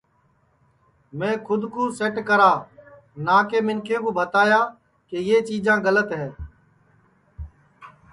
میں 1.17 1.35
کھود 1.45 1.63
کُو 1.73 1.81
سیٹ 1.97 2.15
کرا 2.27 2.51
نہ 3.25 3.35
کہ 3.49 3.57
منکھیں 3.67 4.01
کُو 4.03 4.09
بھتایا 4.17 4.61
کہ 5.09 5.17
یہ 5.27 5.37
چیجا 5.47 5.75
گلت 5.85 6.09
ہے 6.19 6.27